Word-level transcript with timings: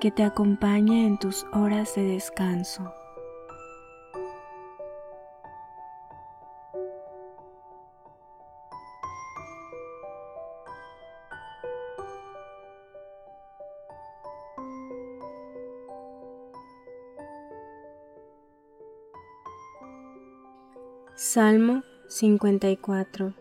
que 0.00 0.10
te 0.10 0.24
acompañe 0.24 1.06
en 1.06 1.18
tus 1.18 1.44
horas 1.52 1.94
de 1.94 2.02
descanso. 2.02 2.94
Salmo 21.14 21.82
54 22.08 23.34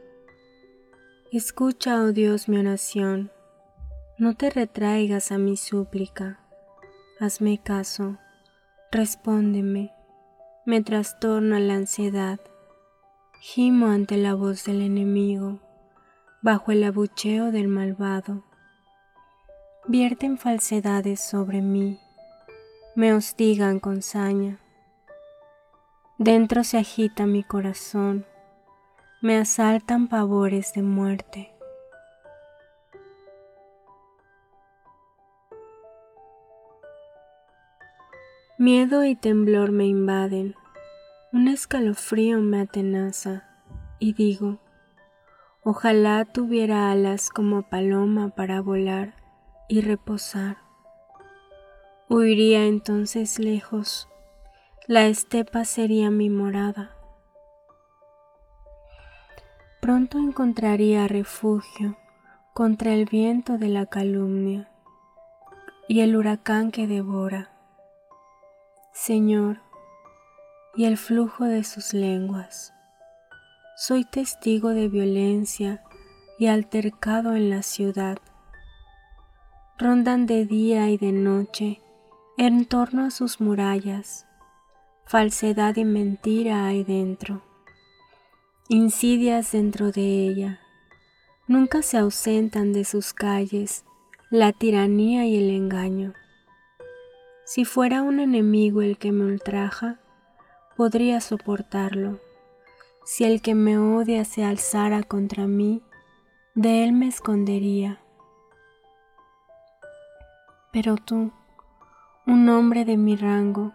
Escucha, 1.31 2.03
oh 2.03 2.11
Dios, 2.11 2.49
mi 2.49 2.57
oración, 2.57 3.31
no 4.17 4.35
te 4.35 4.49
retraigas 4.49 5.31
a 5.31 5.37
mi 5.37 5.55
súplica 5.55 6.38
hazme 7.19 7.57
caso, 7.57 8.17
respóndeme, 8.91 9.93
me 10.65 10.81
trastorna 10.81 11.59
la 11.59 11.73
ansiedad, 11.73 12.39
gimo 13.41 13.87
ante 13.87 14.15
la 14.15 14.35
voz 14.35 14.63
del 14.63 14.81
enemigo, 14.81 15.59
bajo 16.41 16.71
el 16.71 16.81
abucheo 16.83 17.51
del 17.51 17.67
malvado. 17.67 18.45
Vierten 19.85 20.37
falsedades 20.37 21.19
sobre 21.19 21.61
mí, 21.61 21.99
me 22.95 23.13
hostigan 23.13 23.79
con 23.79 24.01
saña. 24.01 24.59
Dentro 26.17 26.63
se 26.63 26.77
agita 26.77 27.25
mi 27.25 27.43
corazón, 27.43 28.25
me 29.21 29.37
asaltan 29.37 30.07
pavores 30.07 30.73
de 30.73 30.83
muerte. 30.83 31.58
Miedo 38.61 39.05
y 39.05 39.15
temblor 39.15 39.71
me 39.71 39.85
invaden, 39.85 40.53
un 41.31 41.47
escalofrío 41.47 42.39
me 42.39 42.59
atenaza 42.59 43.47
y 43.99 44.11
digo, 44.11 44.59
ojalá 45.63 46.25
tuviera 46.25 46.91
alas 46.91 47.29
como 47.29 47.61
paloma 47.61 48.35
para 48.35 48.59
volar 48.59 49.13
y 49.69 49.79
reposar. 49.79 50.57
Huiría 52.09 52.65
entonces 52.65 53.39
lejos, 53.39 54.09
la 54.87 55.05
estepa 55.05 55.63
sería 55.63 56.11
mi 56.11 56.29
morada. 56.29 56.97
Pronto 59.79 60.17
encontraría 60.17 61.07
refugio 61.07 61.95
contra 62.53 62.93
el 62.93 63.05
viento 63.05 63.57
de 63.57 63.69
la 63.69 63.85
calumnia 63.85 64.69
y 65.87 66.01
el 66.01 66.17
huracán 66.17 66.71
que 66.71 66.87
devora 66.87 67.51
Señor, 68.93 69.61
y 70.75 70.85
el 70.85 70.97
flujo 70.97 71.45
de 71.45 71.63
sus 71.63 71.93
lenguas. 71.93 72.73
Soy 73.77 74.03
testigo 74.03 74.69
de 74.69 74.87
violencia 74.87 75.83
y 76.37 76.47
altercado 76.47 77.35
en 77.35 77.49
la 77.49 77.61
ciudad. 77.61 78.17
Rondan 79.77 80.25
de 80.25 80.45
día 80.45 80.89
y 80.89 80.97
de 80.97 81.11
noche 81.11 81.81
en 82.37 82.65
torno 82.65 83.05
a 83.05 83.11
sus 83.11 83.39
murallas. 83.39 84.25
Falsedad 85.05 85.75
y 85.77 85.85
mentira 85.85 86.65
hay 86.67 86.83
dentro. 86.83 87.41
Insidias 88.67 89.51
dentro 89.51 89.91
de 89.91 90.27
ella. 90.27 90.59
Nunca 91.47 91.81
se 91.81 91.97
ausentan 91.97 92.73
de 92.73 92.85
sus 92.85 93.13
calles 93.13 93.85
la 94.29 94.51
tiranía 94.51 95.25
y 95.25 95.37
el 95.37 95.49
engaño. 95.49 96.13
Si 97.49 97.65
fuera 97.65 98.03
un 98.03 98.19
enemigo 98.19 98.83
el 98.83 98.99
que 98.99 99.11
me 99.11 99.25
ultraja, 99.25 99.97
podría 100.77 101.19
soportarlo. 101.19 102.19
Si 103.05 103.23
el 103.23 103.41
que 103.41 103.55
me 103.55 103.79
odia 103.79 104.23
se 104.23 104.43
alzara 104.43 105.01
contra 105.01 105.47
mí, 105.47 105.81
de 106.53 106.83
él 106.83 106.93
me 106.93 107.07
escondería. 107.07 108.03
Pero 110.71 110.97
tú, 110.97 111.31
un 112.27 112.47
hombre 112.49 112.85
de 112.85 112.97
mi 112.97 113.15
rango, 113.15 113.73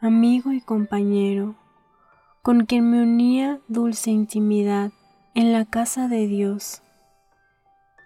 amigo 0.00 0.50
y 0.50 0.60
compañero, 0.60 1.54
con 2.42 2.66
quien 2.66 2.90
me 2.90 3.02
unía 3.04 3.60
dulce 3.68 4.10
intimidad 4.10 4.90
en 5.34 5.52
la 5.52 5.64
casa 5.64 6.08
de 6.08 6.26
Dios, 6.26 6.82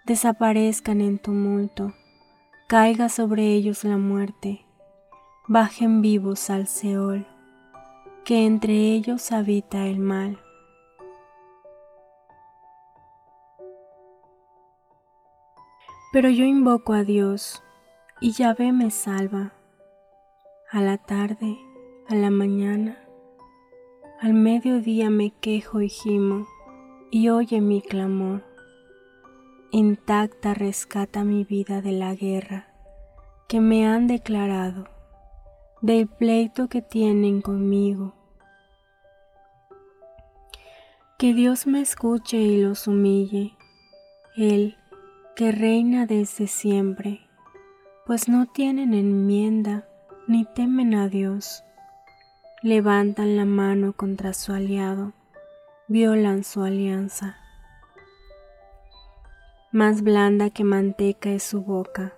desaparezcan 0.05 1.01
en 1.01 1.17
tumulto, 1.17 1.95
caiga 2.67 3.09
sobre 3.09 3.47
ellos 3.47 3.83
la 3.83 3.97
muerte 3.97 4.66
bajen 5.49 6.01
vivos 6.01 6.49
al 6.49 6.67
Seol, 6.67 7.25
que 8.25 8.45
entre 8.45 8.73
ellos 8.73 9.31
habita 9.31 9.87
el 9.87 9.97
mal. 9.97 10.37
Pero 16.11 16.29
yo 16.29 16.43
invoco 16.43 16.91
a 16.91 17.05
Dios, 17.05 17.63
y 18.19 18.31
Yahvé 18.31 18.73
me 18.73 18.91
salva. 18.91 19.53
A 20.69 20.81
la 20.81 20.97
tarde, 20.97 21.57
a 22.09 22.15
la 22.15 22.29
mañana, 22.29 22.97
al 24.19 24.33
mediodía 24.33 25.09
me 25.09 25.31
quejo 25.31 25.79
y 25.79 25.87
gimo, 25.87 26.45
y 27.09 27.29
oye 27.29 27.61
mi 27.61 27.81
clamor. 27.81 28.43
Intacta 29.71 30.53
rescata 30.53 31.23
mi 31.23 31.45
vida 31.45 31.81
de 31.81 31.93
la 31.93 32.15
guerra 32.15 32.67
que 33.47 33.61
me 33.61 33.87
han 33.87 34.07
declarado 34.07 34.96
del 35.81 36.07
pleito 36.07 36.69
que 36.69 36.81
tienen 36.81 37.41
conmigo. 37.41 38.13
Que 41.19 41.33
Dios 41.33 41.67
me 41.67 41.81
escuche 41.81 42.37
y 42.37 42.61
los 42.61 42.87
humille, 42.87 43.55
Él 44.35 44.75
que 45.35 45.51
reina 45.51 46.07
desde 46.07 46.47
siempre, 46.47 47.21
pues 48.07 48.27
no 48.27 48.47
tienen 48.47 48.95
enmienda 48.95 49.87
ni 50.27 50.45
temen 50.45 50.95
a 50.95 51.09
Dios. 51.09 51.63
Levantan 52.63 53.37
la 53.37 53.45
mano 53.45 53.93
contra 53.93 54.33
su 54.33 54.53
aliado, 54.53 55.13
violan 55.87 56.43
su 56.43 56.63
alianza. 56.63 57.37
Más 59.71 60.01
blanda 60.01 60.49
que 60.49 60.63
manteca 60.63 61.29
es 61.29 61.43
su 61.43 61.61
boca, 61.61 62.13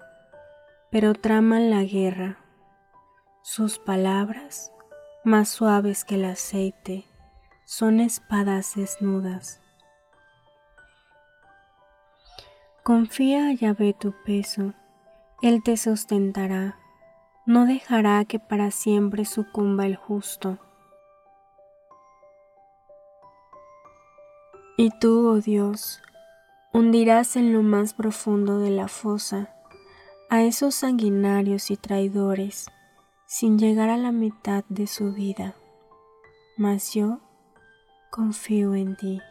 pero 0.89 1.13
traman 1.13 1.69
la 1.69 1.83
guerra 1.83 2.37
sus 3.51 3.79
palabras, 3.79 4.71
más 5.23 5.49
suaves 5.49 6.05
que 6.05 6.13
el 6.13 6.25
aceite, 6.25 7.07
son 7.65 7.99
espadas 7.99 8.75
desnudas. 8.75 9.59
Confía 12.83 13.47
a 13.47 13.53
Yahvé 13.53 13.95
tu 13.99 14.13
peso, 14.23 14.75
Él 15.41 15.63
te 15.63 15.77
sustentará, 15.77 16.77
no 17.47 17.65
dejará 17.65 18.23
que 18.23 18.37
para 18.37 18.69
siempre 18.69 19.25
sucumba 19.25 19.87
el 19.87 19.95
justo. 19.95 20.59
Y 24.77 24.91
tú, 24.99 25.27
oh 25.27 25.41
Dios, 25.41 26.03
hundirás 26.71 27.35
en 27.35 27.51
lo 27.51 27.63
más 27.63 27.95
profundo 27.95 28.59
de 28.59 28.69
la 28.69 28.87
fosa 28.87 29.55
a 30.29 30.43
esos 30.43 30.75
sanguinarios 30.75 31.71
y 31.71 31.77
traidores 31.77 32.67
sin 33.29 33.59
llegar 33.59 33.91
a 33.91 33.97
la 33.97 34.11
mitad 34.11 34.63
de 34.69 34.87
su 34.87 35.13
vida, 35.13 35.53
mas 36.57 36.95
yo 36.95 37.19
confío 38.09 38.73
en 38.73 38.97
ti. 38.97 39.21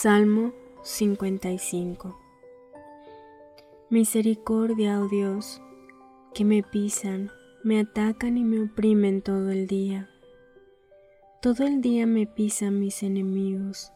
Salmo 0.00 0.52
55 0.84 2.16
Misericordia, 3.90 5.00
oh 5.00 5.08
Dios, 5.08 5.60
que 6.34 6.44
me 6.44 6.62
pisan, 6.62 7.32
me 7.64 7.80
atacan 7.80 8.38
y 8.38 8.44
me 8.44 8.62
oprimen 8.62 9.22
todo 9.22 9.50
el 9.50 9.66
día. 9.66 10.08
Todo 11.42 11.66
el 11.66 11.80
día 11.80 12.06
me 12.06 12.28
pisan 12.28 12.78
mis 12.78 13.02
enemigos. 13.02 13.92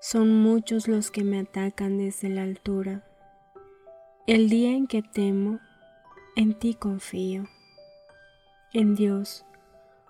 Son 0.00 0.34
muchos 0.34 0.88
los 0.88 1.10
que 1.10 1.24
me 1.24 1.40
atacan 1.40 1.98
desde 1.98 2.30
la 2.30 2.44
altura. 2.44 3.04
El 4.26 4.48
día 4.48 4.70
en 4.70 4.86
que 4.86 5.02
temo, 5.02 5.60
en 6.36 6.58
ti 6.58 6.72
confío. 6.72 7.44
En 8.72 8.94
Dios, 8.94 9.44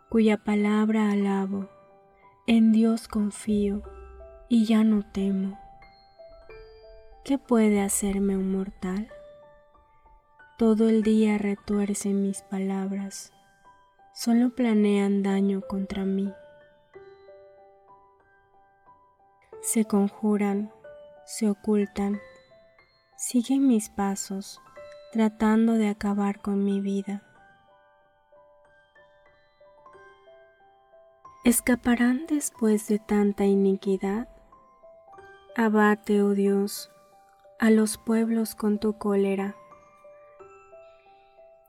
cuya 0.08 0.36
palabra 0.36 1.10
alabo, 1.10 1.68
en 2.46 2.70
Dios 2.70 3.08
confío 3.08 3.82
y 4.52 4.66
ya 4.66 4.84
no 4.84 5.02
temo. 5.02 5.58
¿Qué 7.24 7.38
puede 7.38 7.80
hacerme 7.80 8.36
un 8.36 8.52
mortal? 8.52 9.10
Todo 10.58 10.90
el 10.90 11.02
día 11.02 11.38
retuercen 11.38 12.20
mis 12.20 12.42
palabras, 12.42 13.32
solo 14.12 14.54
planean 14.54 15.22
daño 15.22 15.62
contra 15.66 16.04
mí. 16.04 16.30
Se 19.62 19.86
conjuran, 19.86 20.70
se 21.24 21.48
ocultan, 21.48 22.20
siguen 23.16 23.66
mis 23.66 23.88
pasos, 23.88 24.60
tratando 25.12 25.72
de 25.72 25.88
acabar 25.88 26.42
con 26.42 26.62
mi 26.62 26.82
vida. 26.82 27.22
¿Escaparán 31.42 32.26
después 32.26 32.86
de 32.88 32.98
tanta 32.98 33.46
iniquidad? 33.46 34.28
Abate, 35.54 36.22
oh 36.22 36.30
Dios, 36.30 36.90
a 37.58 37.68
los 37.68 37.98
pueblos 37.98 38.54
con 38.54 38.78
tu 38.78 38.96
cólera. 38.96 39.54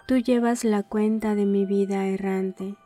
Tú 0.08 0.20
llevas 0.20 0.64
la 0.64 0.84
cuenta 0.84 1.36
de 1.36 1.46
mi 1.46 1.66
vida 1.66 2.08
errante, 2.08 2.78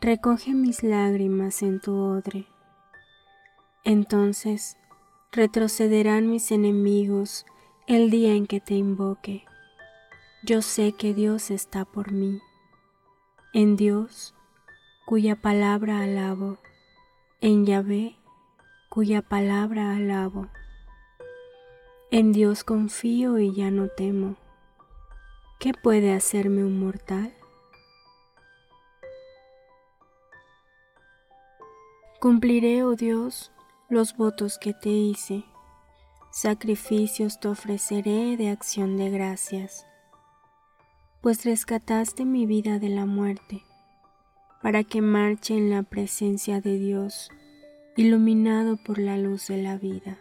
recoge 0.00 0.52
mis 0.52 0.82
lágrimas 0.82 1.62
en 1.62 1.80
tu 1.80 1.94
odre. 1.94 2.46
Entonces 3.84 4.76
retrocederán 5.30 6.28
mis 6.28 6.50
enemigos 6.50 7.46
el 7.86 8.10
día 8.10 8.34
en 8.34 8.48
que 8.48 8.58
te 8.58 8.74
invoque. 8.74 9.44
Yo 10.42 10.60
sé 10.60 10.90
que 10.90 11.14
Dios 11.14 11.52
está 11.52 11.84
por 11.84 12.10
mí. 12.10 12.40
En 13.54 13.76
Dios, 13.76 14.34
cuya 15.04 15.36
palabra 15.36 16.00
alabo, 16.00 16.58
en 17.40 17.64
Yahvé, 17.64 18.16
cuya 18.96 19.20
palabra 19.20 19.94
alabo. 19.94 20.48
En 22.10 22.32
Dios 22.32 22.64
confío 22.64 23.38
y 23.38 23.54
ya 23.54 23.70
no 23.70 23.88
temo. 23.88 24.36
¿Qué 25.60 25.74
puede 25.74 26.14
hacerme 26.14 26.64
un 26.64 26.80
mortal? 26.80 27.34
Cumpliré, 32.22 32.84
oh 32.84 32.94
Dios, 32.94 33.52
los 33.90 34.16
votos 34.16 34.56
que 34.56 34.72
te 34.72 34.88
hice. 34.88 35.44
Sacrificios 36.30 37.38
te 37.38 37.48
ofreceré 37.48 38.38
de 38.38 38.48
acción 38.48 38.96
de 38.96 39.10
gracias, 39.10 39.86
pues 41.20 41.44
rescataste 41.44 42.24
mi 42.24 42.46
vida 42.46 42.78
de 42.78 42.88
la 42.88 43.04
muerte, 43.04 43.62
para 44.62 44.84
que 44.84 45.02
marche 45.02 45.54
en 45.54 45.68
la 45.68 45.82
presencia 45.82 46.62
de 46.62 46.78
Dios 46.78 47.30
iluminado 47.96 48.76
por 48.76 48.98
la 48.98 49.16
luz 49.16 49.48
de 49.48 49.62
la 49.62 49.78
vida. 49.78 50.18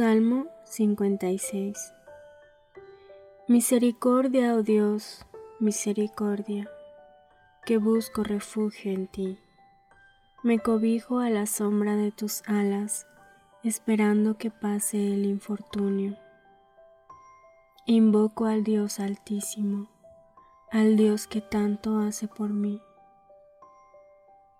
Salmo 0.00 0.46
56 0.64 1.92
Misericordia, 3.48 4.54
oh 4.54 4.62
Dios, 4.62 5.26
misericordia, 5.58 6.70
que 7.66 7.76
busco 7.76 8.24
refugio 8.24 8.92
en 8.92 9.08
ti. 9.08 9.38
Me 10.42 10.58
cobijo 10.58 11.18
a 11.18 11.28
la 11.28 11.44
sombra 11.44 11.96
de 11.96 12.12
tus 12.12 12.42
alas, 12.48 13.06
esperando 13.62 14.38
que 14.38 14.50
pase 14.50 14.96
el 14.96 15.26
infortunio. 15.26 16.16
Invoco 17.84 18.46
al 18.46 18.64
Dios 18.64 19.00
altísimo, 19.00 19.90
al 20.70 20.96
Dios 20.96 21.26
que 21.26 21.42
tanto 21.42 21.98
hace 21.98 22.26
por 22.26 22.48
mí. 22.48 22.80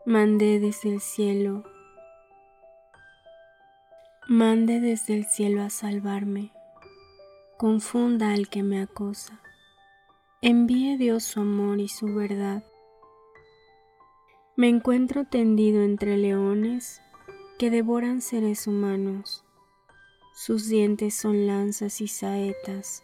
Mandé 0.04 0.60
desde 0.60 0.90
el 0.90 1.00
cielo 1.00 1.64
Mande 4.32 4.78
desde 4.78 5.14
el 5.14 5.24
cielo 5.24 5.60
a 5.60 5.70
salvarme, 5.70 6.52
confunda 7.58 8.32
al 8.32 8.48
que 8.48 8.62
me 8.62 8.80
acosa, 8.80 9.42
envíe 10.40 10.96
Dios 10.96 11.24
su 11.24 11.40
amor 11.40 11.80
y 11.80 11.88
su 11.88 12.14
verdad. 12.14 12.62
Me 14.54 14.68
encuentro 14.68 15.24
tendido 15.24 15.82
entre 15.82 16.16
leones 16.16 17.02
que 17.58 17.70
devoran 17.70 18.20
seres 18.20 18.68
humanos, 18.68 19.44
sus 20.32 20.68
dientes 20.68 21.16
son 21.16 21.48
lanzas 21.48 22.00
y 22.00 22.06
saetas, 22.06 23.02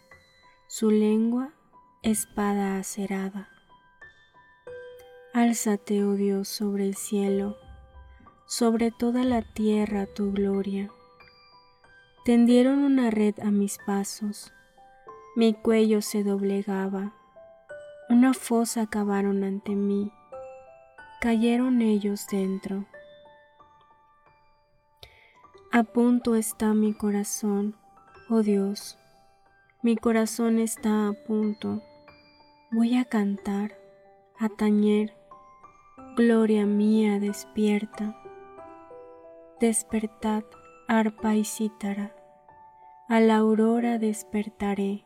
su 0.68 0.92
lengua 0.92 1.54
espada 2.04 2.78
acerada. 2.78 3.48
Álzate, 5.34 6.04
oh 6.04 6.14
Dios, 6.14 6.46
sobre 6.46 6.86
el 6.86 6.94
cielo, 6.94 7.56
sobre 8.46 8.92
toda 8.92 9.24
la 9.24 9.42
tierra 9.42 10.06
tu 10.06 10.30
gloria. 10.30 10.92
Tendieron 12.26 12.80
una 12.80 13.12
red 13.12 13.38
a 13.38 13.52
mis 13.52 13.78
pasos, 13.86 14.52
mi 15.36 15.54
cuello 15.54 16.02
se 16.02 16.24
doblegaba, 16.24 17.12
una 18.08 18.34
fosa 18.34 18.88
cavaron 18.88 19.44
ante 19.44 19.76
mí, 19.76 20.10
cayeron 21.20 21.82
ellos 21.82 22.26
dentro. 22.28 22.84
A 25.70 25.84
punto 25.84 26.34
está 26.34 26.74
mi 26.74 26.94
corazón, 26.94 27.76
oh 28.28 28.42
Dios, 28.42 28.98
mi 29.82 29.96
corazón 29.96 30.58
está 30.58 31.06
a 31.06 31.12
punto, 31.12 31.80
voy 32.72 32.96
a 32.96 33.04
cantar, 33.04 33.78
a 34.36 34.48
tañer, 34.48 35.14
gloria 36.16 36.66
mía 36.66 37.20
despierta. 37.20 38.20
Despertad, 39.60 40.42
arpa 40.88 41.36
y 41.36 41.44
cítara, 41.44 42.15
a 43.08 43.20
la 43.20 43.36
aurora 43.36 43.98
despertaré. 43.98 45.04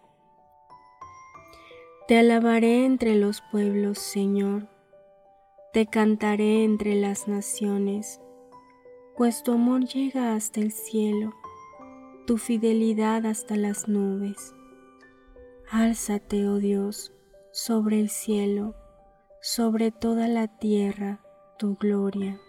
Te 2.09 2.17
alabaré 2.19 2.87
entre 2.87 3.15
los 3.15 3.43
pueblos, 3.53 3.99
Señor, 3.99 4.69
te 5.75 5.87
cantaré 5.87 6.65
entre 6.65 6.95
las 6.95 7.29
naciones, 7.29 8.21
pues 9.17 9.43
tu 9.43 9.53
amor 9.53 9.85
llega 9.85 10.35
hasta 10.35 10.61
el 10.61 10.73
cielo, 10.73 11.35
tu 12.27 12.39
fidelidad 12.39 13.27
hasta 13.27 13.57
las 13.57 13.87
nubes. 13.87 14.55
Álzate, 15.71 16.49
oh 16.49 16.57
Dios, 16.57 17.13
sobre 17.53 18.01
el 18.01 18.09
cielo, 18.09 18.75
sobre 19.43 19.91
toda 19.91 20.27
la 20.27 20.49
tierra, 20.49 21.21
tu 21.59 21.77
gloria. 21.77 22.41